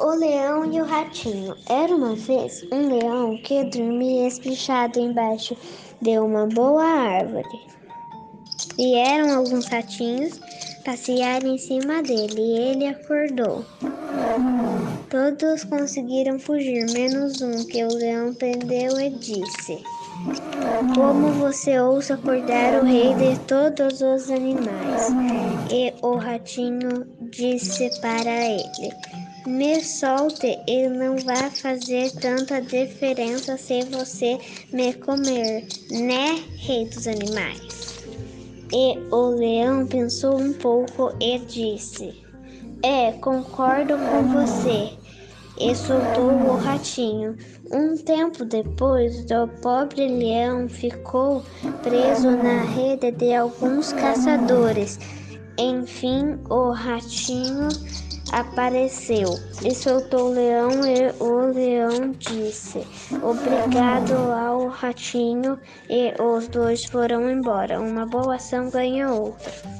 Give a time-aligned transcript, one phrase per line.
[0.00, 1.56] O leão e o ratinho.
[1.68, 5.56] Era uma vez um leão que dormia espichado embaixo
[6.00, 7.66] de uma boa árvore.
[8.76, 10.40] Vieram alguns ratinhos
[10.84, 13.64] passear em cima dele e ele acordou.
[15.10, 19.78] Todos conseguiram fugir, menos um que o leão prendeu e disse:
[20.94, 25.14] Como você ousa acordar o rei de todos os animais?
[25.70, 28.92] E o ratinho disse para ele:
[29.46, 34.38] me solte e não vai fazer tanta diferença se você
[34.70, 37.94] me comer, né, rei dos animais?
[38.70, 42.27] E o leão pensou um pouco e disse:
[42.82, 44.92] É, concordo com você.
[45.60, 47.36] E soltou o ratinho.
[47.72, 51.42] Um tempo depois, o pobre leão ficou
[51.82, 55.00] preso na rede de alguns caçadores.
[55.58, 57.68] Enfim, o ratinho
[58.30, 59.28] apareceu
[59.64, 62.86] e soltou o leão e o leão disse
[63.22, 65.58] obrigado ao ratinho
[65.90, 67.80] e os dois foram embora.
[67.80, 69.77] Uma boa ação ganha outra.